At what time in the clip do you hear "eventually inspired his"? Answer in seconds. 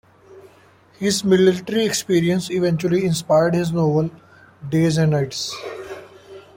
2.49-3.71